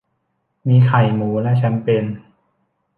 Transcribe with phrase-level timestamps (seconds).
[0.67, 2.05] มีไข่ หมู และแชมเปญ